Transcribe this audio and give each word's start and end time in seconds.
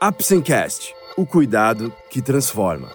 Apsencast, 0.00 0.92
o 1.16 1.24
cuidado 1.24 1.94
que 2.10 2.20
transforma. 2.20 2.90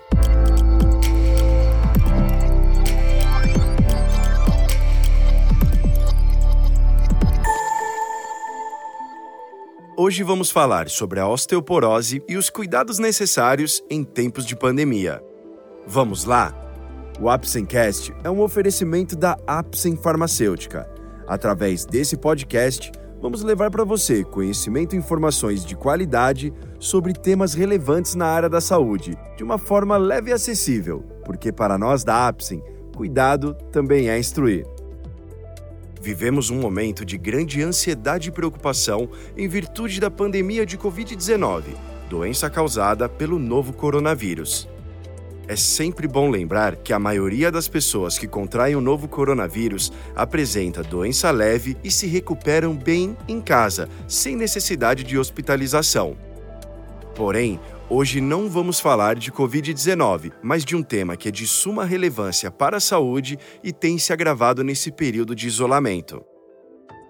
Hoje 9.96 10.24
vamos 10.24 10.52
falar 10.52 10.90
sobre 10.90 11.20
a 11.22 11.28
osteoporose 11.28 12.22
e 12.28 12.36
os 12.36 12.50
cuidados 12.50 13.00
necessários 13.00 13.82
em 13.90 14.04
tempos 14.04 14.46
de 14.46 14.56
pandemia. 14.56 15.24
Vamos 15.88 16.26
lá? 16.26 16.54
O 17.20 17.30
Apsencast 17.30 18.14
é 18.24 18.30
um 18.30 18.42
oferecimento 18.42 19.16
da 19.16 19.38
Apsen 19.48 19.96
Farmacêutica. 19.96 20.88
Através 21.26 21.86
desse 21.86 22.18
podcast, 22.18 22.92
vamos 23.22 23.44
levar 23.44 23.70
para 23.70 23.84
você 23.84 24.24
conhecimento 24.24 24.96
e 24.96 25.00
informações 25.00 25.66
de 25.66 25.76
qualidade 25.76 26.54
sobre 26.80 27.14
temas 27.14 27.54
relevantes 27.54 28.16
na 28.16 28.26
área 28.26 28.50
da 28.50 28.62
saúde, 28.62 29.18
de 29.36 29.44
uma 29.44 29.58
forma 29.58 29.98
leve 29.98 30.32
e 30.32 30.34
acessível, 30.34 31.04
porque 31.26 31.52
para 31.52 31.78
nós 31.78 32.04
da 32.04 32.28
Apsen, 32.28 32.64
cuidado 32.96 33.54
também 33.72 34.10
é 34.10 34.18
instruir. 34.18 34.66
Vivemos 36.02 36.50
um 36.50 36.60
momento 36.60 37.04
de 37.04 37.18
grande 37.18 37.62
ansiedade 37.62 38.30
e 38.30 38.32
preocupação 38.32 39.10
em 39.36 39.48
virtude 39.48 40.00
da 40.00 40.10
pandemia 40.10 40.66
de 40.66 40.78
Covid-19, 40.78 41.64
doença 42.10 42.50
causada 42.50 43.10
pelo 43.10 43.38
novo 43.38 43.74
coronavírus. 43.74 44.68
É 45.50 45.56
sempre 45.56 46.08
bom 46.08 46.30
lembrar 46.30 46.76
que 46.76 46.94
a 46.94 47.00
maioria 47.00 47.52
das 47.52 47.68
pessoas 47.68 48.20
que 48.20 48.28
contraem 48.28 48.76
o 48.76 48.82
novo 48.82 49.08
coronavírus 49.08 49.92
apresenta 50.16 50.84
doença 50.84 51.32
leve 51.32 51.76
e 51.84 51.90
se 51.90 52.06
recuperam 52.06 52.76
bem 52.78 53.18
em 53.28 53.42
casa, 53.42 53.90
sem 54.08 54.36
necessidade 54.36 55.04
de 55.04 55.18
hospitalização. 55.18 56.16
Porém, 57.16 57.60
hoje 57.90 58.22
não 58.22 58.48
vamos 58.48 58.80
falar 58.80 59.16
de 59.16 59.32
Covid-19, 59.32 60.34
mas 60.40 60.64
de 60.64 60.76
um 60.76 60.84
tema 60.84 61.18
que 61.18 61.30
é 61.30 61.32
de 61.32 61.48
suma 61.48 61.84
relevância 61.84 62.52
para 62.52 62.78
a 62.78 62.80
saúde 62.80 63.40
e 63.64 63.74
tem 63.74 63.98
se 63.98 64.14
agravado 64.14 64.64
nesse 64.64 64.92
período 64.92 65.36
de 65.36 65.48
isolamento. 65.48 66.24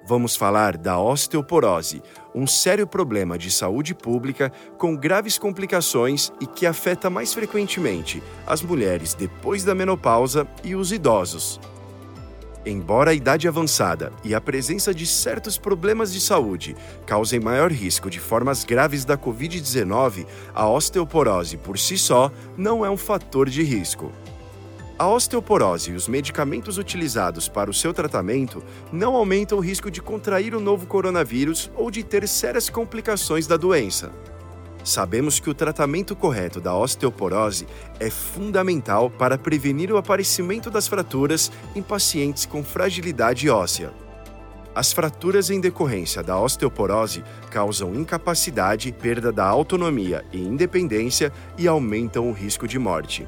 Vamos 0.10 0.36
falar 0.36 0.76
da 0.76 1.00
osteoporose, 1.00 2.02
um 2.34 2.48
sério 2.48 2.88
problema 2.88 3.38
de 3.38 3.52
saúde 3.52 3.94
pública 3.94 4.52
com 4.76 4.96
graves 4.96 5.38
complicações 5.38 6.32
e 6.42 6.48
que 6.48 6.66
afeta 6.66 7.12
mais 7.12 7.32
frequentemente 7.32 8.24
as 8.48 8.64
mulheres 8.64 9.14
depois 9.14 9.64
da 9.64 9.76
menopausa 9.76 10.48
e 10.64 10.74
os 10.74 10.92
idosos. 10.92 11.60
Embora 12.66 13.12
a 13.12 13.14
idade 13.14 13.48
avançada 13.48 14.12
e 14.24 14.34
a 14.34 14.42
presença 14.42 14.96
de 14.96 15.06
certos 15.06 15.60
problemas 15.60 16.12
de 16.12 16.20
saúde 16.20 16.76
causem 17.06 17.40
maior 17.40 17.72
risco 17.72 18.10
de 18.10 18.20
formas 18.20 18.64
graves 18.64 19.06
da 19.06 19.16
Covid-19, 19.16 20.26
a 20.56 20.68
osteoporose 20.68 21.56
por 21.56 21.78
si 21.78 22.00
só 22.00 22.32
não 22.58 22.84
é 22.84 22.90
um 22.90 22.98
fator 22.98 23.48
de 23.48 23.62
risco. 23.62 24.12
A 25.00 25.08
osteoporose 25.08 25.92
e 25.92 25.96
os 25.96 26.10
medicamentos 26.10 26.78
utilizados 26.78 27.48
para 27.48 27.70
o 27.70 27.74
seu 27.74 27.94
tratamento 27.94 28.62
não 28.92 29.16
aumentam 29.16 29.58
o 29.58 29.62
risco 29.62 29.90
de 29.90 30.02
contrair 30.02 30.54
o 30.54 30.60
novo 30.60 30.86
coronavírus 30.86 31.72
ou 31.74 31.90
de 31.90 32.04
ter 32.04 32.28
sérias 32.28 32.70
complicações 32.70 33.48
da 33.48 33.56
doença. 33.56 34.12
Sabemos 34.84 35.40
que 35.40 35.50
o 35.50 35.54
tratamento 35.54 36.18
correto 36.18 36.60
da 36.60 36.76
osteoporose 36.76 37.66
é 37.98 38.10
fundamental 38.10 39.10
para 39.10 39.38
prevenir 39.38 39.90
o 39.90 39.96
aparecimento 39.96 40.70
das 40.70 40.86
fraturas 40.86 41.50
em 41.74 41.82
pacientes 41.82 42.46
com 42.46 42.62
fragilidade 42.62 43.50
óssea. 43.50 43.94
As 44.76 44.92
fraturas 44.92 45.50
em 45.50 45.62
decorrência 45.62 46.22
da 46.22 46.38
osteoporose 46.38 47.24
causam 47.50 47.96
incapacidade, 47.96 48.92
perda 48.92 49.32
da 49.32 49.46
autonomia 49.46 50.26
e 50.34 50.42
independência 50.42 51.32
e 51.58 51.70
aumentam 51.70 52.30
o 52.30 52.34
risco 52.34 52.68
de 52.68 52.78
morte. 52.78 53.26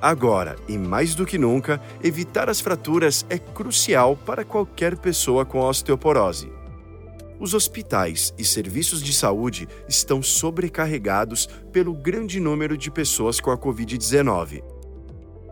Agora, 0.00 0.56
e 0.68 0.76
mais 0.76 1.14
do 1.14 1.24
que 1.24 1.38
nunca, 1.38 1.80
evitar 2.02 2.48
as 2.50 2.60
fraturas 2.60 3.24
é 3.30 3.38
crucial 3.38 4.16
para 4.16 4.44
qualquer 4.44 4.96
pessoa 4.96 5.44
com 5.44 5.60
osteoporose. 5.60 6.52
Os 7.40 7.52
hospitais 7.52 8.32
e 8.38 8.44
serviços 8.44 9.02
de 9.02 9.12
saúde 9.12 9.68
estão 9.88 10.22
sobrecarregados 10.22 11.48
pelo 11.72 11.92
grande 11.92 12.38
número 12.38 12.76
de 12.76 12.90
pessoas 12.90 13.40
com 13.40 13.50
a 13.50 13.58
Covid-19. 13.58 14.62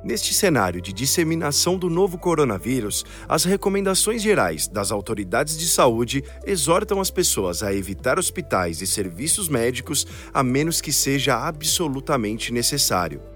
Neste 0.05 0.35
cenário 0.35 0.81
de 0.81 0.93
disseminação 0.93 1.79
do 1.79 1.89
novo 1.89 2.19
coronavírus, 2.19 3.05
as 3.29 3.45
recomendações 3.45 4.21
gerais 4.21 4.67
das 4.67 4.91
autoridades 4.91 5.57
de 5.57 5.69
saúde 5.69 6.25
exortam 6.45 7.01
as 7.01 7.11
pessoas 7.11 7.63
a 7.63 7.73
evitar 7.73 8.19
hospitais 8.19 8.83
e 8.83 8.87
serviços 8.87 9.49
médicos 9.49 10.05
a 10.35 10.43
menos 10.43 10.81
que 10.81 10.93
seja 10.93 11.37
absolutamente 11.37 12.53
necessário. 12.53 13.32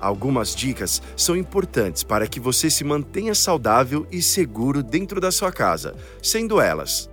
Algumas 0.00 0.54
dicas 0.54 1.02
são 1.16 1.36
importantes 1.36 2.02
para 2.02 2.26
que 2.26 2.38
você 2.38 2.68
se 2.68 2.84
mantenha 2.84 3.34
saudável 3.34 4.06
e 4.10 4.20
seguro 4.20 4.82
dentro 4.82 5.20
da 5.20 5.30
sua 5.30 5.50
casa, 5.50 5.94
sendo 6.22 6.60
elas: 6.60 7.08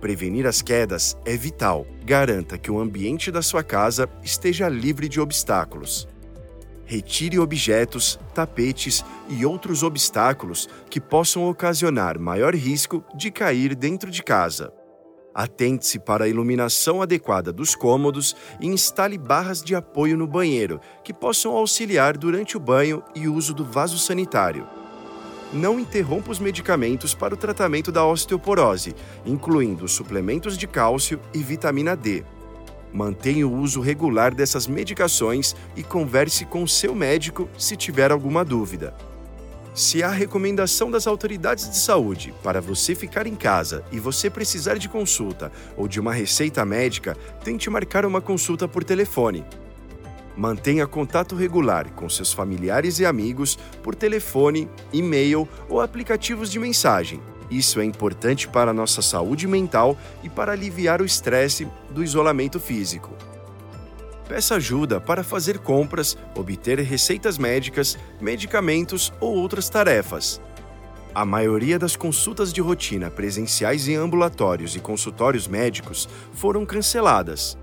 Prevenir 0.00 0.46
as 0.46 0.60
quedas 0.60 1.16
é 1.24 1.36
vital. 1.36 1.86
Garanta 2.04 2.58
que 2.58 2.70
o 2.70 2.78
ambiente 2.78 3.30
da 3.30 3.40
sua 3.40 3.62
casa 3.62 4.08
esteja 4.22 4.68
livre 4.68 5.08
de 5.08 5.20
obstáculos. 5.20 6.06
Retire 6.84 7.38
objetos, 7.38 8.18
tapetes 8.32 9.04
e 9.28 9.44
outros 9.44 9.82
obstáculos 9.82 10.68
que 10.88 11.00
possam 11.00 11.48
ocasionar 11.48 12.18
maior 12.18 12.54
risco 12.54 13.02
de 13.16 13.30
cair 13.30 13.74
dentro 13.74 14.10
de 14.10 14.22
casa. 14.22 14.72
Atente-se 15.38 15.98
para 15.98 16.24
a 16.24 16.28
iluminação 16.28 17.02
adequada 17.02 17.52
dos 17.52 17.74
cômodos 17.74 18.34
e 18.58 18.66
instale 18.66 19.18
barras 19.18 19.62
de 19.62 19.74
apoio 19.74 20.16
no 20.16 20.26
banheiro, 20.26 20.80
que 21.04 21.12
possam 21.12 21.54
auxiliar 21.54 22.16
durante 22.16 22.56
o 22.56 22.60
banho 22.60 23.02
e 23.14 23.28
uso 23.28 23.52
do 23.52 23.62
vaso 23.62 23.98
sanitário. 23.98 24.66
Não 25.52 25.78
interrompa 25.78 26.30
os 26.30 26.38
medicamentos 26.38 27.12
para 27.12 27.34
o 27.34 27.36
tratamento 27.36 27.92
da 27.92 28.02
osteoporose, 28.02 28.96
incluindo 29.26 29.86
suplementos 29.86 30.56
de 30.56 30.66
cálcio 30.66 31.20
e 31.34 31.42
vitamina 31.42 31.94
D. 31.94 32.24
Mantenha 32.90 33.46
o 33.46 33.58
uso 33.58 33.82
regular 33.82 34.34
dessas 34.34 34.66
medicações 34.66 35.54
e 35.76 35.82
converse 35.82 36.46
com 36.46 36.62
o 36.62 36.68
seu 36.68 36.94
médico 36.94 37.46
se 37.58 37.76
tiver 37.76 38.10
alguma 38.10 38.42
dúvida. 38.42 38.94
Se 39.76 40.02
há 40.02 40.08
recomendação 40.08 40.90
das 40.90 41.06
autoridades 41.06 41.68
de 41.68 41.76
saúde 41.76 42.32
para 42.42 42.62
você 42.62 42.94
ficar 42.94 43.26
em 43.26 43.34
casa 43.34 43.84
e 43.92 44.00
você 44.00 44.30
precisar 44.30 44.76
de 44.78 44.88
consulta 44.88 45.52
ou 45.76 45.86
de 45.86 46.00
uma 46.00 46.14
receita 46.14 46.64
médica, 46.64 47.14
tente 47.44 47.68
marcar 47.68 48.06
uma 48.06 48.22
consulta 48.22 48.66
por 48.66 48.82
telefone. 48.82 49.44
Mantenha 50.34 50.86
contato 50.86 51.36
regular 51.36 51.90
com 51.90 52.08
seus 52.08 52.32
familiares 52.32 53.00
e 53.00 53.04
amigos 53.04 53.58
por 53.82 53.94
telefone, 53.94 54.66
e-mail 54.94 55.46
ou 55.68 55.82
aplicativos 55.82 56.50
de 56.50 56.58
mensagem. 56.58 57.20
Isso 57.50 57.78
é 57.78 57.84
importante 57.84 58.48
para 58.48 58.70
a 58.70 58.74
nossa 58.74 59.02
saúde 59.02 59.46
mental 59.46 59.94
e 60.24 60.30
para 60.30 60.52
aliviar 60.52 61.02
o 61.02 61.04
estresse 61.04 61.68
do 61.90 62.02
isolamento 62.02 62.58
físico. 62.58 63.14
Peça 64.28 64.56
ajuda 64.56 65.00
para 65.00 65.22
fazer 65.22 65.58
compras, 65.58 66.16
obter 66.34 66.78
receitas 66.80 67.38
médicas, 67.38 67.96
medicamentos 68.20 69.12
ou 69.20 69.36
outras 69.36 69.68
tarefas. 69.68 70.40
A 71.14 71.24
maioria 71.24 71.78
das 71.78 71.96
consultas 71.96 72.52
de 72.52 72.60
rotina 72.60 73.10
presenciais 73.10 73.88
em 73.88 73.94
ambulatórios 73.94 74.74
e 74.74 74.80
consultórios 74.80 75.46
médicos 75.46 76.08
foram 76.32 76.66
canceladas. 76.66 77.56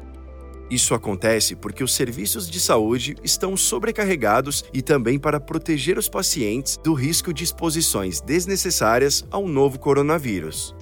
Isso 0.71 0.95
acontece 0.95 1.55
porque 1.55 1.83
os 1.83 1.93
serviços 1.93 2.49
de 2.49 2.59
saúde 2.59 3.15
estão 3.23 3.55
sobrecarregados 3.55 4.63
e 4.73 4.81
também 4.81 5.19
para 5.19 5.39
proteger 5.39 5.99
os 5.99 6.09
pacientes 6.09 6.77
do 6.77 6.93
risco 6.93 7.33
de 7.33 7.43
exposições 7.43 8.21
desnecessárias 8.21 9.23
ao 9.29 9.47
novo 9.47 9.77
coronavírus. 9.77 10.73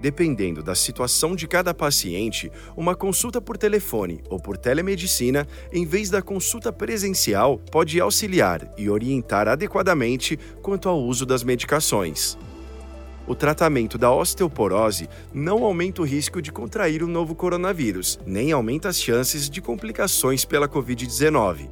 Dependendo 0.00 0.62
da 0.62 0.74
situação 0.74 1.34
de 1.34 1.48
cada 1.48 1.74
paciente, 1.74 2.52
uma 2.76 2.94
consulta 2.94 3.40
por 3.40 3.56
telefone 3.56 4.22
ou 4.30 4.38
por 4.38 4.56
telemedicina, 4.56 5.46
em 5.72 5.84
vez 5.84 6.08
da 6.08 6.22
consulta 6.22 6.72
presencial, 6.72 7.58
pode 7.58 8.00
auxiliar 8.00 8.72
e 8.78 8.88
orientar 8.88 9.48
adequadamente 9.48 10.38
quanto 10.62 10.88
ao 10.88 11.00
uso 11.00 11.26
das 11.26 11.42
medicações. 11.42 12.38
O 13.26 13.34
tratamento 13.34 13.98
da 13.98 14.10
osteoporose 14.10 15.08
não 15.34 15.64
aumenta 15.64 16.00
o 16.00 16.04
risco 16.04 16.40
de 16.40 16.50
contrair 16.50 17.02
o 17.02 17.08
novo 17.08 17.34
coronavírus, 17.34 18.18
nem 18.24 18.52
aumenta 18.52 18.88
as 18.88 18.98
chances 18.98 19.50
de 19.50 19.60
complicações 19.60 20.46
pela 20.46 20.66
Covid-19. 20.66 21.68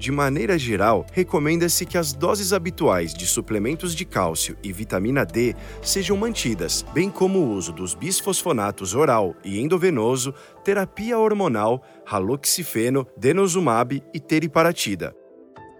De 0.00 0.10
maneira 0.10 0.58
geral, 0.58 1.04
recomenda-se 1.12 1.84
que 1.84 1.98
as 1.98 2.14
doses 2.14 2.54
habituais 2.54 3.12
de 3.12 3.26
suplementos 3.26 3.94
de 3.94 4.06
cálcio 4.06 4.56
e 4.62 4.72
vitamina 4.72 5.26
D 5.26 5.54
sejam 5.82 6.16
mantidas, 6.16 6.82
bem 6.94 7.10
como 7.10 7.38
o 7.38 7.50
uso 7.50 7.70
dos 7.70 7.92
bisfosfonatos 7.92 8.94
oral 8.94 9.36
e 9.44 9.60
endovenoso, 9.60 10.32
terapia 10.64 11.18
hormonal, 11.18 11.84
haloxifeno, 12.10 13.06
denosumab 13.14 14.02
e 14.14 14.18
teriparatida. 14.18 15.14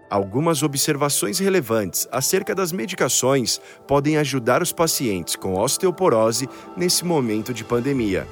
Algumas 0.07 0.61
observações 0.61 1.39
relevantes 1.39 2.07
acerca 2.11 2.53
das 2.53 2.71
medicações 2.71 3.59
podem 3.87 4.17
ajudar 4.17 4.61
os 4.61 4.71
pacientes 4.71 5.35
com 5.35 5.55
osteoporose 5.55 6.47
nesse 6.77 7.03
momento 7.03 7.51
de 7.51 7.63
pandemia. 7.63 8.27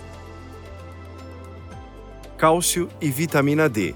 Cálcio 2.38 2.88
e 3.01 3.09
vitamina 3.09 3.68
D. 3.68 3.95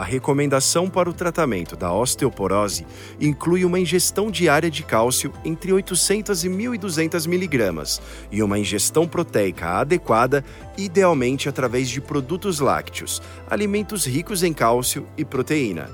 A 0.00 0.02
recomendação 0.02 0.88
para 0.88 1.10
o 1.10 1.12
tratamento 1.12 1.76
da 1.76 1.92
osteoporose 1.92 2.86
inclui 3.20 3.66
uma 3.66 3.78
ingestão 3.78 4.30
diária 4.30 4.70
de 4.70 4.82
cálcio 4.82 5.30
entre 5.44 5.74
800 5.74 6.42
e 6.42 6.48
1.200 6.48 7.28
miligramas 7.28 8.00
e 8.32 8.42
uma 8.42 8.58
ingestão 8.58 9.06
proteica 9.06 9.66
adequada, 9.72 10.42
idealmente 10.78 11.50
através 11.50 11.86
de 11.90 12.00
produtos 12.00 12.60
lácteos, 12.60 13.20
alimentos 13.50 14.06
ricos 14.06 14.42
em 14.42 14.54
cálcio 14.54 15.06
e 15.18 15.24
proteína. 15.24 15.90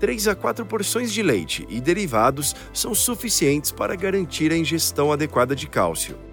3 0.00 0.26
a 0.26 0.34
4 0.34 0.66
porções 0.66 1.12
de 1.12 1.22
leite 1.22 1.64
e 1.68 1.80
derivados 1.80 2.56
são 2.72 2.92
suficientes 2.92 3.70
para 3.70 3.94
garantir 3.94 4.50
a 4.50 4.56
ingestão 4.56 5.12
adequada 5.12 5.54
de 5.54 5.68
cálcio. 5.68 6.27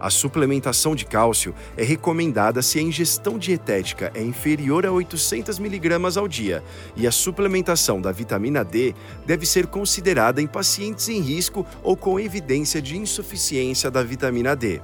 A 0.00 0.10
suplementação 0.10 0.94
de 0.94 1.04
cálcio 1.04 1.52
é 1.76 1.82
recomendada 1.82 2.62
se 2.62 2.78
a 2.78 2.82
ingestão 2.82 3.36
dietética 3.36 4.12
é 4.14 4.22
inferior 4.22 4.86
a 4.86 4.92
800 4.92 5.58
mg 5.58 6.16
ao 6.16 6.28
dia, 6.28 6.62
e 6.94 7.06
a 7.06 7.10
suplementação 7.10 8.00
da 8.00 8.12
vitamina 8.12 8.64
D 8.64 8.94
deve 9.26 9.44
ser 9.44 9.66
considerada 9.66 10.40
em 10.40 10.46
pacientes 10.46 11.08
em 11.08 11.20
risco 11.20 11.66
ou 11.82 11.96
com 11.96 12.20
evidência 12.20 12.80
de 12.80 12.96
insuficiência 12.96 13.90
da 13.90 14.02
vitamina 14.02 14.54
D. 14.54 14.80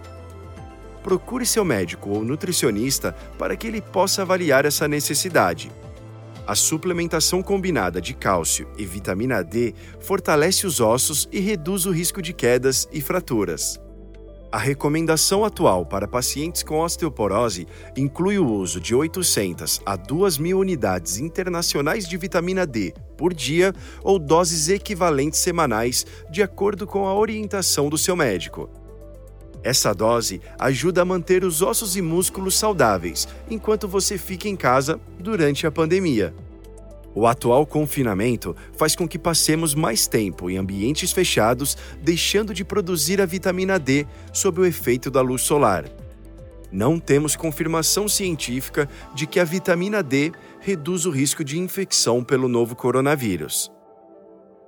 Procure 1.02 1.46
seu 1.46 1.64
médico 1.64 2.10
ou 2.10 2.24
nutricionista 2.24 3.12
para 3.38 3.56
que 3.56 3.66
ele 3.66 3.80
possa 3.80 4.22
avaliar 4.22 4.64
essa 4.64 4.88
necessidade. 4.88 5.70
A 6.46 6.54
suplementação 6.54 7.42
combinada 7.42 8.00
de 8.00 8.14
cálcio 8.14 8.68
e 8.76 8.84
vitamina 8.84 9.42
D 9.44 9.74
fortalece 10.00 10.66
os 10.66 10.80
ossos 10.80 11.28
e 11.30 11.40
reduz 11.40 11.86
o 11.86 11.90
risco 11.90 12.20
de 12.20 12.32
quedas 12.32 12.88
e 12.92 13.00
fraturas. 13.00 13.83
A 14.54 14.58
recomendação 14.58 15.44
atual 15.44 15.84
para 15.84 16.06
pacientes 16.06 16.62
com 16.62 16.78
osteoporose 16.78 17.66
inclui 17.96 18.38
o 18.38 18.46
uso 18.46 18.80
de 18.80 18.94
800 18.94 19.80
a 19.84 19.98
2.000 19.98 20.56
unidades 20.56 21.18
internacionais 21.18 22.06
de 22.06 22.16
vitamina 22.16 22.64
D 22.64 22.94
por 23.16 23.34
dia 23.34 23.74
ou 24.00 24.16
doses 24.16 24.68
equivalentes 24.68 25.40
semanais, 25.40 26.06
de 26.30 26.40
acordo 26.40 26.86
com 26.86 27.04
a 27.04 27.12
orientação 27.12 27.88
do 27.88 27.98
seu 27.98 28.14
médico. 28.14 28.70
Essa 29.60 29.92
dose 29.92 30.40
ajuda 30.56 31.02
a 31.02 31.04
manter 31.04 31.42
os 31.42 31.60
ossos 31.60 31.96
e 31.96 32.00
músculos 32.00 32.54
saudáveis 32.54 33.26
enquanto 33.50 33.88
você 33.88 34.16
fica 34.16 34.48
em 34.48 34.54
casa 34.54 35.00
durante 35.18 35.66
a 35.66 35.72
pandemia. 35.72 36.32
O 37.14 37.26
atual 37.26 37.64
confinamento 37.64 38.56
faz 38.76 38.96
com 38.96 39.06
que 39.06 39.18
passemos 39.18 39.74
mais 39.74 40.08
tempo 40.08 40.50
em 40.50 40.56
ambientes 40.56 41.12
fechados, 41.12 41.76
deixando 42.02 42.52
de 42.52 42.64
produzir 42.64 43.20
a 43.20 43.26
vitamina 43.26 43.78
D 43.78 44.06
sob 44.32 44.60
o 44.60 44.64
efeito 44.64 45.10
da 45.10 45.20
luz 45.20 45.42
solar. 45.42 45.84
Não 46.72 46.98
temos 46.98 47.36
confirmação 47.36 48.08
científica 48.08 48.88
de 49.14 49.28
que 49.28 49.38
a 49.38 49.44
vitamina 49.44 50.02
D 50.02 50.32
reduz 50.58 51.06
o 51.06 51.10
risco 51.10 51.44
de 51.44 51.56
infecção 51.56 52.24
pelo 52.24 52.48
novo 52.48 52.74
coronavírus. 52.74 53.70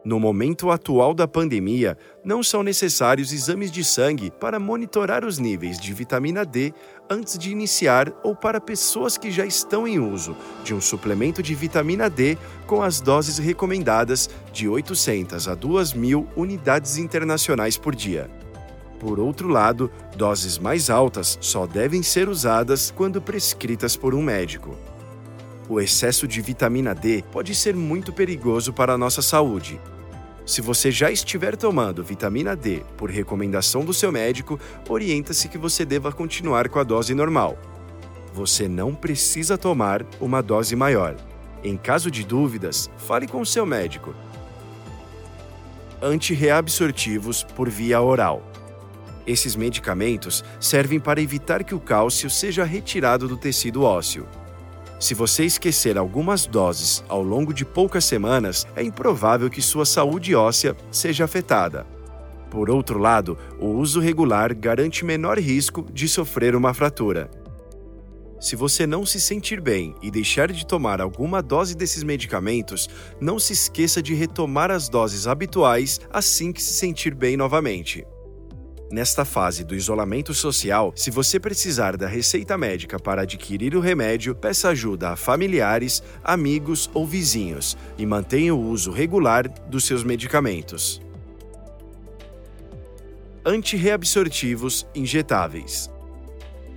No 0.06 0.20
momento 0.20 0.70
atual 0.70 1.12
da 1.12 1.26
pandemia, 1.26 1.98
não 2.24 2.40
são 2.40 2.62
necessários 2.62 3.32
exames 3.32 3.72
de 3.72 3.82
sangue 3.82 4.30
para 4.30 4.60
monitorar 4.60 5.24
os 5.24 5.36
níveis 5.36 5.80
de 5.80 5.92
vitamina 5.92 6.46
D 6.46 6.72
antes 7.10 7.36
de 7.36 7.50
iniciar 7.50 8.12
ou 8.22 8.32
para 8.32 8.60
pessoas 8.60 9.18
que 9.18 9.32
já 9.32 9.44
estão 9.44 9.84
em 9.84 9.98
uso 9.98 10.36
de 10.62 10.72
um 10.72 10.80
suplemento 10.80 11.42
de 11.42 11.56
vitamina 11.56 12.08
D 12.08 12.38
com 12.68 12.82
as 12.82 13.00
doses 13.00 13.38
recomendadas 13.38 14.30
de 14.52 14.68
800 14.68 15.48
a 15.48 15.56
2.000 15.56 16.24
unidades 16.36 16.98
internacionais 16.98 17.76
por 17.76 17.92
dia. 17.92 18.30
Por 19.00 19.18
outro 19.18 19.48
lado, 19.48 19.90
doses 20.16 20.56
mais 20.56 20.88
altas 20.88 21.36
só 21.40 21.66
devem 21.66 22.04
ser 22.04 22.28
usadas 22.28 22.92
quando 22.96 23.20
prescritas 23.20 23.96
por 23.96 24.14
um 24.14 24.22
médico. 24.22 24.78
O 25.68 25.80
excesso 25.80 26.28
de 26.28 26.40
vitamina 26.40 26.94
D 26.94 27.24
pode 27.32 27.56
ser 27.56 27.74
muito 27.74 28.12
perigoso 28.12 28.72
para 28.72 28.92
a 28.92 28.98
nossa 28.98 29.20
saúde, 29.20 29.80
se 30.46 30.60
você 30.60 30.92
já 30.92 31.10
estiver 31.10 31.56
tomando 31.56 32.04
vitamina 32.04 32.54
D 32.54 32.84
por 32.96 33.10
recomendação 33.10 33.84
do 33.84 33.92
seu 33.92 34.12
médico, 34.12 34.60
orienta-se 34.88 35.48
que 35.48 35.58
você 35.58 35.84
deva 35.84 36.12
continuar 36.12 36.68
com 36.68 36.78
a 36.78 36.84
dose 36.84 37.12
normal. 37.14 37.58
Você 38.32 38.68
não 38.68 38.94
precisa 38.94 39.58
tomar 39.58 40.06
uma 40.20 40.40
dose 40.40 40.76
maior. 40.76 41.16
Em 41.64 41.76
caso 41.76 42.12
de 42.12 42.22
dúvidas, 42.22 42.88
fale 42.96 43.26
com 43.26 43.40
o 43.40 43.46
seu 43.46 43.66
médico. 43.66 44.14
Antirreabsortivos 46.00 47.42
por 47.42 47.68
via 47.68 48.00
oral. 48.00 48.40
Esses 49.26 49.56
medicamentos 49.56 50.44
servem 50.60 51.00
para 51.00 51.20
evitar 51.20 51.64
que 51.64 51.74
o 51.74 51.80
cálcio 51.80 52.30
seja 52.30 52.62
retirado 52.62 53.26
do 53.26 53.36
tecido 53.36 53.82
ósseo. 53.82 54.28
Se 54.98 55.12
você 55.12 55.44
esquecer 55.44 55.98
algumas 55.98 56.46
doses 56.46 57.04
ao 57.06 57.22
longo 57.22 57.52
de 57.52 57.66
poucas 57.66 58.04
semanas, 58.04 58.66
é 58.74 58.82
improvável 58.82 59.50
que 59.50 59.60
sua 59.60 59.84
saúde 59.84 60.34
óssea 60.34 60.74
seja 60.90 61.24
afetada. 61.24 61.86
Por 62.50 62.70
outro 62.70 62.98
lado, 62.98 63.36
o 63.60 63.66
uso 63.66 64.00
regular 64.00 64.54
garante 64.54 65.04
menor 65.04 65.38
risco 65.38 65.86
de 65.92 66.08
sofrer 66.08 66.56
uma 66.56 66.72
fratura. 66.72 67.30
Se 68.40 68.56
você 68.56 68.86
não 68.86 69.04
se 69.04 69.20
sentir 69.20 69.60
bem 69.60 69.94
e 70.00 70.10
deixar 70.10 70.50
de 70.50 70.66
tomar 70.66 71.00
alguma 71.00 71.42
dose 71.42 71.74
desses 71.74 72.02
medicamentos, 72.02 72.88
não 73.20 73.38
se 73.38 73.52
esqueça 73.52 74.02
de 74.02 74.14
retomar 74.14 74.70
as 74.70 74.88
doses 74.88 75.26
habituais 75.26 76.00
assim 76.10 76.52
que 76.52 76.62
se 76.62 76.72
sentir 76.72 77.14
bem 77.14 77.36
novamente. 77.36 78.06
Nesta 78.90 79.24
fase 79.24 79.64
do 79.64 79.74
isolamento 79.74 80.32
social, 80.32 80.92
se 80.94 81.10
você 81.10 81.40
precisar 81.40 81.96
da 81.96 82.06
receita 82.06 82.56
médica 82.56 83.00
para 83.00 83.22
adquirir 83.22 83.74
o 83.74 83.80
remédio, 83.80 84.32
peça 84.32 84.68
ajuda 84.68 85.10
a 85.10 85.16
familiares, 85.16 86.04
amigos 86.22 86.88
ou 86.94 87.04
vizinhos 87.04 87.76
e 87.98 88.06
mantenha 88.06 88.54
o 88.54 88.60
uso 88.60 88.92
regular 88.92 89.48
dos 89.68 89.84
seus 89.84 90.04
medicamentos. 90.04 91.02
Antirreabsortivos 93.44 94.86
injetáveis. 94.94 95.90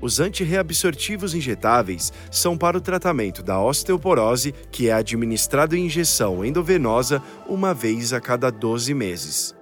Os 0.02 0.20
antirreabsortivos 0.20 1.36
injetáveis 1.36 2.12
são 2.32 2.58
para 2.58 2.78
o 2.78 2.82
tratamento 2.82 3.44
da 3.44 3.62
osteoporose, 3.62 4.54
que 4.72 4.90
é 4.90 4.94
administrado 4.94 5.76
em 5.76 5.86
injeção 5.86 6.44
endovenosa 6.44 7.22
uma 7.48 7.72
vez 7.72 8.14
a 8.14 8.20
cada 8.20 8.50
12 8.50 8.94
meses 8.96 9.59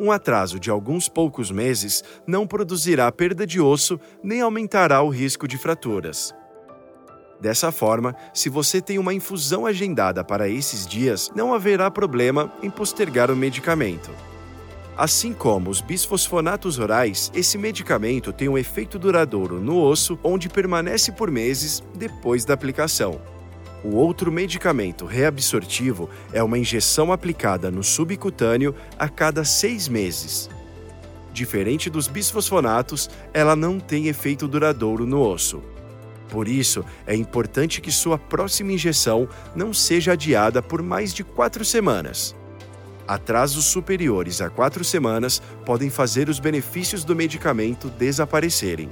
um 0.00 0.10
atraso 0.10 0.58
de 0.58 0.70
alguns 0.70 1.08
poucos 1.08 1.50
meses 1.50 2.02
não 2.26 2.46
produzirá 2.46 3.12
perda 3.12 3.46
de 3.46 3.60
osso 3.60 4.00
nem 4.22 4.40
aumentará 4.40 5.02
o 5.02 5.10
risco 5.10 5.46
de 5.46 5.58
fraturas. 5.58 6.34
Dessa 7.38 7.70
forma, 7.70 8.16
se 8.32 8.48
você 8.48 8.80
tem 8.80 8.98
uma 8.98 9.14
infusão 9.14 9.66
agendada 9.66 10.24
para 10.24 10.48
esses 10.48 10.86
dias, 10.86 11.30
não 11.34 11.52
haverá 11.52 11.90
problema 11.90 12.52
em 12.62 12.70
postergar 12.70 13.30
o 13.30 13.36
medicamento. 13.36 14.10
Assim 14.96 15.32
como 15.32 15.70
os 15.70 15.80
bisfosfonatos 15.80 16.78
orais, 16.78 17.30
esse 17.34 17.56
medicamento 17.56 18.32
tem 18.32 18.48
um 18.48 18.58
efeito 18.58 18.98
duradouro 18.98 19.60
no 19.60 19.80
osso, 19.82 20.18
onde 20.22 20.48
permanece 20.48 21.12
por 21.12 21.30
meses 21.30 21.82
depois 21.94 22.44
da 22.44 22.52
aplicação. 22.52 23.20
O 23.82 23.96
outro 23.96 24.30
medicamento 24.30 25.06
reabsortivo 25.06 26.10
é 26.32 26.42
uma 26.42 26.58
injeção 26.58 27.12
aplicada 27.12 27.70
no 27.70 27.82
subcutâneo 27.82 28.74
a 28.98 29.08
cada 29.08 29.42
seis 29.44 29.88
meses. 29.88 30.50
Diferente 31.32 31.88
dos 31.88 32.06
bisfosfonatos, 32.06 33.08
ela 33.32 33.56
não 33.56 33.80
tem 33.80 34.08
efeito 34.08 34.46
duradouro 34.46 35.06
no 35.06 35.22
osso. 35.22 35.62
Por 36.28 36.46
isso, 36.46 36.84
é 37.06 37.14
importante 37.16 37.80
que 37.80 37.90
sua 37.90 38.18
próxima 38.18 38.72
injeção 38.72 39.28
não 39.54 39.72
seja 39.72 40.12
adiada 40.12 40.62
por 40.62 40.82
mais 40.82 41.14
de 41.14 41.24
quatro 41.24 41.64
semanas. 41.64 42.36
Atrasos 43.08 43.64
superiores 43.64 44.40
a 44.40 44.48
quatro 44.48 44.84
semanas 44.84 45.42
podem 45.64 45.90
fazer 45.90 46.28
os 46.28 46.38
benefícios 46.38 47.02
do 47.02 47.16
medicamento 47.16 47.88
desaparecerem. 47.88 48.88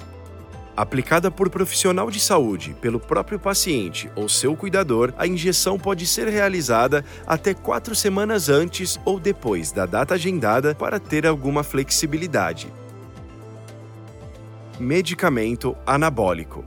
Aplicada 0.78 1.28
por 1.28 1.50
profissional 1.50 2.08
de 2.08 2.20
saúde, 2.20 2.72
pelo 2.80 3.00
próprio 3.00 3.36
paciente 3.36 4.08
ou 4.14 4.28
seu 4.28 4.54
cuidador, 4.54 5.12
a 5.18 5.26
injeção 5.26 5.76
pode 5.76 6.06
ser 6.06 6.28
realizada 6.28 7.04
até 7.26 7.52
quatro 7.52 7.96
semanas 7.96 8.48
antes 8.48 8.96
ou 9.04 9.18
depois 9.18 9.72
da 9.72 9.86
data 9.86 10.14
agendada 10.14 10.76
para 10.76 11.00
ter 11.00 11.26
alguma 11.26 11.64
flexibilidade. 11.64 12.72
Medicamento 14.78 15.76
anabólico. 15.84 16.64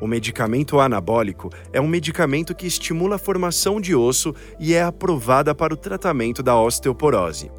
O 0.00 0.08
medicamento 0.08 0.80
anabólico 0.80 1.48
é 1.72 1.80
um 1.80 1.86
medicamento 1.86 2.56
que 2.56 2.66
estimula 2.66 3.14
a 3.14 3.20
formação 3.20 3.80
de 3.80 3.94
osso 3.94 4.34
e 4.58 4.74
é 4.74 4.82
aprovada 4.82 5.54
para 5.54 5.72
o 5.72 5.76
tratamento 5.76 6.42
da 6.42 6.60
osteoporose. 6.60 7.52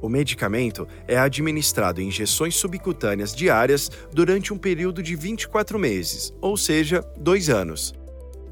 O 0.00 0.08
medicamento 0.08 0.88
é 1.06 1.18
administrado 1.18 2.00
em 2.00 2.08
injeções 2.08 2.56
subcutâneas 2.56 3.34
diárias 3.34 3.90
durante 4.12 4.52
um 4.52 4.58
período 4.58 5.02
de 5.02 5.14
24 5.14 5.78
meses, 5.78 6.32
ou 6.40 6.56
seja, 6.56 7.04
dois 7.18 7.50
anos. 7.50 7.94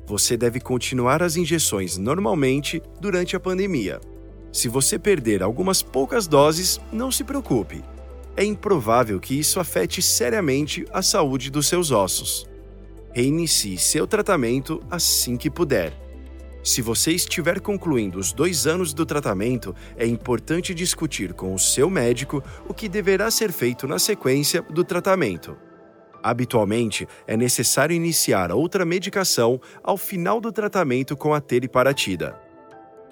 Você 0.06 0.36
deve 0.36 0.60
continuar 0.60 1.22
as 1.22 1.36
injeções 1.36 1.96
normalmente 1.96 2.82
durante 3.00 3.36
a 3.36 3.40
pandemia. 3.40 4.00
Se 4.52 4.68
você 4.68 4.98
perder 4.98 5.42
algumas 5.42 5.82
poucas 5.82 6.26
doses, 6.26 6.80
não 6.92 7.10
se 7.10 7.24
preocupe. 7.24 7.82
É 8.36 8.44
improvável 8.44 9.18
que 9.18 9.38
isso 9.38 9.60
afete 9.60 10.00
seriamente 10.00 10.86
a 10.92 11.02
saúde 11.02 11.50
dos 11.50 11.66
seus 11.66 11.90
ossos. 11.90 12.48
Reinicie 13.12 13.76
seu 13.76 14.06
tratamento 14.06 14.80
assim 14.90 15.36
que 15.36 15.50
puder. 15.50 16.07
Se 16.62 16.82
você 16.82 17.12
estiver 17.12 17.60
concluindo 17.60 18.18
os 18.18 18.32
dois 18.32 18.66
anos 18.66 18.92
do 18.92 19.06
tratamento, 19.06 19.74
é 19.96 20.06
importante 20.06 20.74
discutir 20.74 21.32
com 21.32 21.54
o 21.54 21.58
seu 21.58 21.88
médico 21.88 22.42
o 22.68 22.74
que 22.74 22.88
deverá 22.88 23.30
ser 23.30 23.52
feito 23.52 23.86
na 23.86 23.98
sequência 23.98 24.62
do 24.62 24.84
tratamento. 24.84 25.56
Habitualmente, 26.22 27.06
é 27.26 27.36
necessário 27.36 27.94
iniciar 27.94 28.50
outra 28.50 28.84
medicação 28.84 29.60
ao 29.82 29.96
final 29.96 30.40
do 30.40 30.50
tratamento 30.50 31.16
com 31.16 31.32
a 31.32 31.40
teriparatida. 31.40 32.47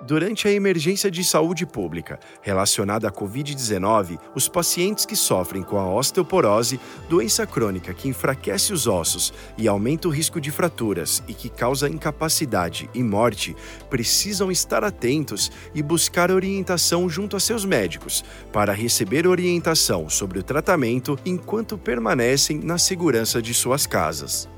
Durante 0.04 0.46
a 0.46 0.52
emergência 0.52 1.10
de 1.10 1.24
saúde 1.24 1.64
pública 1.64 2.20
relacionada 2.42 3.08
à 3.08 3.10
Covid-19, 3.10 4.18
os 4.34 4.48
pacientes 4.48 5.06
que 5.06 5.16
sofrem 5.16 5.62
com 5.62 5.78
a 5.78 5.92
osteoporose, 5.92 6.78
doença 7.08 7.46
crônica 7.46 7.94
que 7.94 8.08
enfraquece 8.08 8.72
os 8.72 8.86
ossos 8.86 9.32
e 9.56 9.66
aumenta 9.66 10.06
o 10.06 10.10
risco 10.10 10.40
de 10.40 10.50
fraturas 10.50 11.22
e 11.26 11.32
que 11.34 11.48
causa 11.48 11.88
incapacidade 11.88 12.90
e 12.94 13.02
morte, 13.02 13.56
precisam 13.88 14.50
estar 14.50 14.84
atentos 14.84 15.50
e 15.74 15.82
buscar 15.82 16.30
orientação 16.30 17.08
junto 17.08 17.36
a 17.36 17.40
seus 17.40 17.64
médicos 17.64 18.24
para 18.52 18.72
receber 18.72 19.26
orientação 19.26 20.10
sobre 20.10 20.38
o 20.38 20.42
tratamento 20.42 21.18
enquanto 21.24 21.78
permanecem 21.78 22.58
na 22.58 22.78
segurança 22.78 23.40
de 23.40 23.54
suas 23.54 23.86
casas 23.86 24.48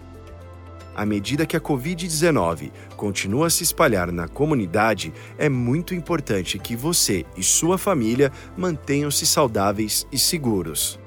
à 0.99 1.07
medida 1.07 1.47
que 1.47 1.57
a 1.57 1.61
Covid-19 1.61 2.73
continua 2.97 3.47
a 3.47 3.50
se 3.50 3.62
espalhar 3.62 4.11
na 4.11 4.26
comunidade, 4.26 5.12
é 5.38 5.49
muito 5.49 5.95
importante 5.95 6.59
que 6.59 6.75
você 6.75 7.25
e 7.37 7.43
sua 7.45 7.78
família 7.78 8.33
mantenham-se 8.57 9.25
saudáveis 9.25 10.09
e 10.11 10.19
seguros. 10.19 10.99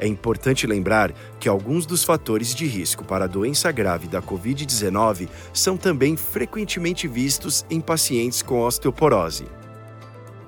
É 0.00 0.08
importante 0.08 0.66
lembrar 0.66 1.14
que 1.38 1.48
alguns 1.48 1.86
dos 1.86 2.02
fatores 2.02 2.52
de 2.52 2.66
risco 2.66 3.04
para 3.04 3.26
a 3.26 3.28
doença 3.28 3.70
grave 3.70 4.08
da 4.08 4.20
Covid-19 4.20 5.28
são 5.52 5.76
também 5.76 6.16
frequentemente 6.16 7.06
vistos 7.06 7.64
em 7.70 7.80
pacientes 7.80 8.42
com 8.42 8.62
osteoporose. 8.62 9.44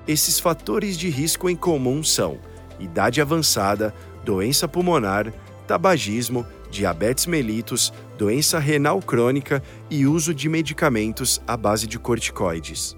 Esses 0.05 0.41
fatores 0.41 0.97
de 0.97 1.07
risco 1.07 1.49
em 1.49 1.55
comum 1.55 2.03
são 2.03 2.37
idade 2.81 3.21
avançada, 3.21 3.95
doença 4.25 4.67
pulmonar, 4.67 5.31
tabagismo, 5.65 6.45
diabetes 6.69 7.25
mellitus, 7.25 7.93
doença 8.17 8.59
renal 8.59 9.01
crônica 9.01 9.61
e 9.89 10.05
uso 10.05 10.33
de 10.33 10.49
medicamentos 10.49 11.41
à 11.47 11.55
base 11.55 11.87
de 11.87 11.97
corticoides. 11.97 12.95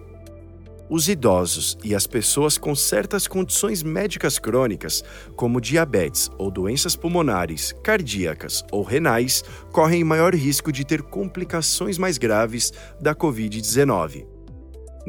Os 0.90 1.08
idosos 1.08 1.78
e 1.84 1.94
as 1.94 2.08
pessoas 2.08 2.58
com 2.58 2.74
certas 2.74 3.28
condições 3.28 3.84
médicas 3.84 4.40
crônicas, 4.40 5.04
como 5.36 5.62
diabetes 5.62 6.32
ou 6.36 6.50
doenças 6.50 6.96
pulmonares, 6.96 7.74
cardíacas 7.84 8.64
ou 8.72 8.82
renais, 8.82 9.44
correm 9.72 10.04
maior 10.04 10.34
risco 10.34 10.72
de 10.72 10.84
ter 10.84 11.04
complicações 11.04 12.00
mais 12.00 12.18
graves 12.18 12.74
da 13.00 13.14
Covid-19. 13.14 14.39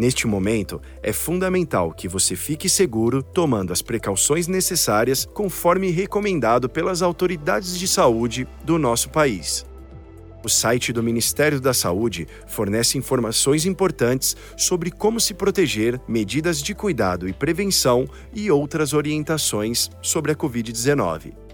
Neste 0.00 0.26
momento, 0.26 0.80
é 1.02 1.12
fundamental 1.12 1.92
que 1.92 2.08
você 2.08 2.34
fique 2.34 2.70
seguro 2.70 3.22
tomando 3.22 3.70
as 3.70 3.82
precauções 3.82 4.48
necessárias 4.48 5.26
conforme 5.26 5.90
recomendado 5.90 6.70
pelas 6.70 7.02
autoridades 7.02 7.78
de 7.78 7.86
saúde 7.86 8.48
do 8.64 8.78
nosso 8.78 9.10
país. 9.10 9.66
O 10.42 10.48
site 10.48 10.90
do 10.90 11.02
Ministério 11.02 11.60
da 11.60 11.74
Saúde 11.74 12.26
fornece 12.46 12.96
informações 12.96 13.66
importantes 13.66 14.34
sobre 14.56 14.90
como 14.90 15.20
se 15.20 15.34
proteger, 15.34 16.00
medidas 16.08 16.62
de 16.62 16.74
cuidado 16.74 17.28
e 17.28 17.32
prevenção 17.34 18.08
e 18.32 18.50
outras 18.50 18.94
orientações 18.94 19.90
sobre 20.00 20.32
a 20.32 20.34
Covid-19. 20.34 21.49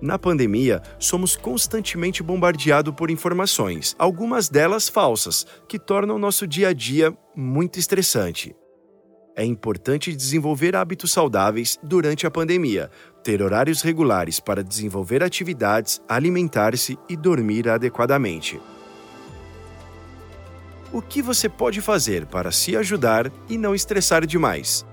Na 0.00 0.16
pandemia, 0.16 0.80
somos 0.98 1.34
constantemente 1.34 2.22
bombardeados 2.22 2.94
por 2.94 3.10
informações, 3.10 3.96
algumas 3.98 4.48
delas 4.48 4.88
falsas, 4.88 5.44
que 5.66 5.78
tornam 5.78 6.18
nosso 6.18 6.46
dia 6.46 6.68
a 6.68 6.72
dia 6.72 7.16
muito 7.34 7.80
estressante. 7.80 8.54
É 9.34 9.44
importante 9.44 10.14
desenvolver 10.14 10.76
hábitos 10.76 11.12
saudáveis 11.12 11.78
durante 11.82 12.26
a 12.26 12.30
pandemia, 12.30 12.90
ter 13.22 13.42
horários 13.42 13.82
regulares 13.82 14.40
para 14.40 14.64
desenvolver 14.64 15.22
atividades, 15.22 16.00
alimentar-se 16.08 16.98
e 17.08 17.16
dormir 17.16 17.68
adequadamente. 17.68 18.60
O 20.92 21.02
que 21.02 21.20
você 21.20 21.48
pode 21.48 21.80
fazer 21.80 22.24
para 22.26 22.50
se 22.50 22.76
ajudar 22.76 23.30
e 23.48 23.58
não 23.58 23.74
estressar 23.74 24.24
demais? 24.26 24.86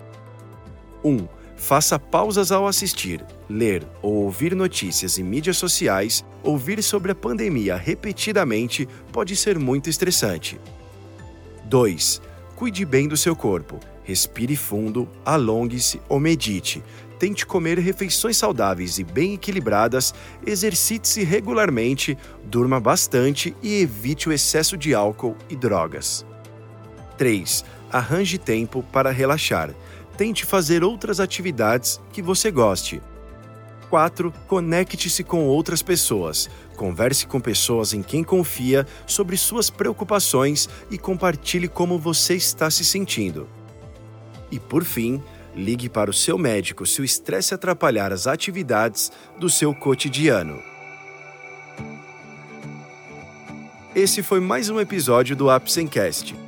1. 1.04 1.10
Um, 1.10 1.28
Faça 1.56 1.98
pausas 1.98 2.52
ao 2.52 2.68
assistir, 2.68 3.26
ler 3.50 3.84
ou 4.02 4.26
ouvir 4.26 4.56
notícias 4.56 5.18
em 5.18 5.24
mídias 5.24 5.58
sociais. 5.58 6.24
Ouvir 6.44 6.84
sobre 6.84 7.12
a 7.12 7.16
pandemia 7.16 7.76
repetidamente 7.76 8.88
pode 9.12 9.36
ser 9.36 9.58
muito 9.58 9.90
estressante. 9.90 10.60
2. 11.64 12.22
Cuide 12.56 12.86
bem 12.86 13.08
do 13.08 13.18
seu 13.18 13.36
corpo. 13.36 13.80
Respire 14.04 14.56
fundo, 14.56 15.10
alongue-se 15.26 16.00
ou 16.08 16.20
medite. 16.20 16.84
Tente 17.18 17.46
comer 17.46 17.80
refeições 17.80 18.38
saudáveis 18.38 19.00
e 19.00 19.04
bem 19.04 19.34
equilibradas, 19.34 20.14
exercite-se 20.46 21.24
regularmente, 21.24 22.18
durma 22.44 22.80
bastante 22.80 23.56
e 23.64 23.82
evite 23.82 24.30
o 24.30 24.34
excesso 24.34 24.78
de 24.78 24.94
álcool 24.94 25.36
e 25.50 25.56
drogas. 25.56 26.26
3. 27.18 27.64
Arranje 27.92 28.38
tempo 28.38 28.84
para 28.92 29.10
relaxar 29.10 29.74
tente 30.18 30.46
fazer 30.46 30.84
outras 30.84 31.20
atividades 31.20 32.00
que 32.12 32.22
você 32.22 32.50
goste. 32.52 33.02
4. 33.90 34.34
Conecte-se 34.48 35.24
com 35.24 35.46
outras 35.46 35.82
pessoas. 35.82 36.50
Converse 36.76 37.26
com 37.26 37.40
pessoas 37.40 37.94
em 37.94 38.02
quem 38.02 38.24
confia 38.24 38.86
sobre 39.06 39.38
suas 39.38 39.70
preocupações 39.70 40.68
e 40.90 40.98
compartilhe 40.98 41.68
como 41.68 41.98
você 41.98 42.36
está 42.36 42.70
se 42.70 42.84
sentindo. 42.84 43.48
E 44.52 44.60
por 44.60 44.84
fim, 44.84 45.22
ligue 45.56 45.88
para 45.88 46.10
o 46.10 46.14
seu 46.14 46.38
médico 46.38 46.86
se 46.86 47.02
o 47.02 47.06
estresse 47.06 47.54
atrapalhar 47.54 48.12
as 48.12 48.28
atividades 48.28 49.12
do 49.40 49.50
seu 49.50 49.74
cotidiano. 49.74 50.62
Esse 53.96 54.22
foi 54.22 54.42
mais 54.42 54.70
um 54.70 54.80
episódio 54.80 55.38
do 55.38 55.50
Apsencast. 55.50 56.45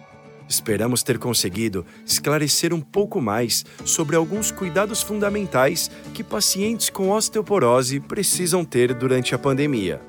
Esperamos 0.48 1.04
ter 1.04 1.18
conseguido 1.18 1.86
esclarecer 2.06 2.74
um 2.74 2.82
pouco 2.82 3.20
mais 3.20 3.66
sobre 3.84 4.16
alguns 4.16 4.52
cuidados 4.52 5.02
fundamentais 5.02 5.92
que 6.14 6.24
pacientes 6.24 6.90
com 6.90 7.10
osteoporose 7.10 8.00
precisam 8.00 8.64
ter 8.64 8.94
durante 8.94 9.36
a 9.36 9.38
pandemia. 9.38 10.02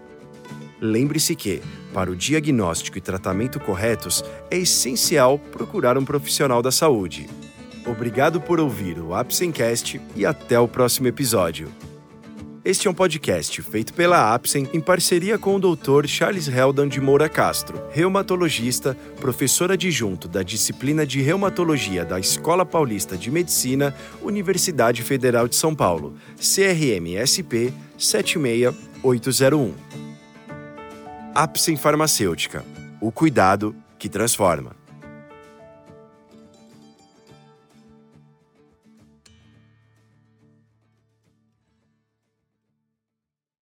Lembre-se 0.80 1.35
que, 1.35 1.61
para 1.92 2.11
o 2.11 2.16
diagnóstico 2.16 2.99
e 2.99 3.00
tratamento 3.00 3.59
corretos, 3.59 4.23
é 4.50 4.59
essencial 4.59 5.38
procurar 5.38 5.99
um 5.99 6.04
profissional 6.04 6.62
da 6.62 6.71
saúde. 6.71 7.28
Obrigado 7.85 8.40
por 8.40 8.61
ouvir 8.61 9.00
o 9.00 9.14
Apsencast 9.14 10.00
e 10.14 10.25
até 10.25 10.61
o 10.61 10.68
próximo 10.68 11.09
episódio. 11.09 11.68
Este 12.68 12.87
é 12.87 12.90
um 12.90 12.94
podcast 12.94 13.62
feito 13.62 13.94
pela 13.94 14.34
Apsen 14.34 14.68
em 14.75 14.80
parceria 14.80 15.38
com 15.38 15.56
o 15.56 15.58
Dr. 15.58 16.06
Charles 16.06 16.48
Heldan 16.48 16.87
de 16.87 17.00
Moura 17.00 17.26
Castro, 17.26 17.82
reumatologista, 17.90 18.94
professor 19.18 19.72
adjunto 19.72 20.28
da 20.28 20.42
disciplina 20.42 21.06
de 21.06 21.22
reumatologia 21.22 22.04
da 22.04 22.20
Escola 22.20 22.66
Paulista 22.66 23.16
de 23.16 23.30
Medicina, 23.30 23.96
Universidade 24.20 25.02
Federal 25.02 25.48
de 25.48 25.56
São 25.56 25.75
Paulo, 25.75 26.14
CRM-SP 26.37 27.72
76801. 27.96 29.75
Apsen 31.34 31.78
Farmacêutica. 31.78 32.66
O 33.00 33.10
cuidado 33.10 33.75
que 33.98 34.10
transforma. 34.10 34.77